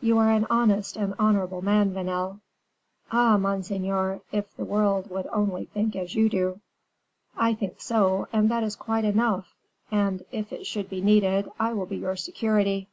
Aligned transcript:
"You 0.00 0.18
are 0.18 0.32
an 0.32 0.48
honest 0.50 0.96
and 0.96 1.14
honorable 1.16 1.62
man, 1.62 1.94
Vanel." 1.94 2.40
"Ah! 3.12 3.36
monseigneur, 3.36 4.20
if 4.32 4.52
the 4.56 4.64
world 4.64 5.08
would 5.10 5.28
only 5.28 5.66
think 5.66 5.94
as 5.94 6.16
you 6.16 6.28
do!" 6.28 6.60
"I 7.36 7.54
think 7.54 7.80
so, 7.80 8.26
and 8.32 8.50
that 8.50 8.64
is 8.64 8.74
quite 8.74 9.04
enough; 9.04 9.54
and 9.92 10.24
if 10.32 10.52
it 10.52 10.66
should 10.66 10.88
be 10.90 11.00
needed, 11.00 11.48
I 11.60 11.72
will 11.74 11.86
be 11.86 11.98
your 11.98 12.16
security." 12.16 12.88